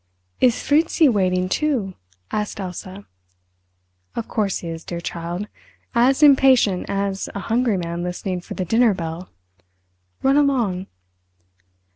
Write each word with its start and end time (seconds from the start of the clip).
"Is 0.39 0.63
Fritzi 0.63 1.07
waiting 1.07 1.47
too?" 1.47 1.93
asked 2.31 2.59
Elsa. 2.59 3.05
"Of 4.15 4.27
course 4.27 4.57
he 4.57 4.67
is, 4.67 4.83
dear 4.83 4.99
child—as 4.99 6.23
impatient 6.23 6.87
as 6.89 7.29
a 7.35 7.39
hungry 7.41 7.77
man 7.77 8.01
listening 8.01 8.41
for 8.41 8.55
the 8.55 8.65
dinner 8.65 8.95
bell. 8.95 9.29
Run 10.23 10.37
along!" 10.37 10.87